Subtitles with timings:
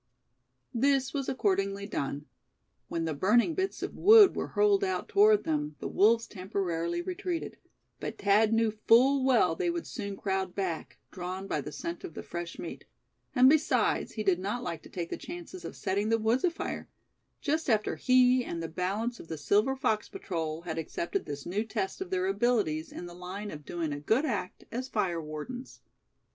[0.73, 2.25] This was accordingly done.
[2.87, 7.57] When the burning bits of wood were hurled out toward them, the wolves temporarily retreated;
[7.99, 12.15] but Thad knew full well they would soon crowd back, drawn by the scent of
[12.15, 12.85] the fresh meat;
[13.35, 16.89] and besides, he did not like to take the chances of setting the woods afire;
[17.39, 21.63] just after he, and the balance of the Silver Fox Patrol, had accepted this new
[21.63, 25.79] test of their abilities in the line of doing a good act as fire wardens.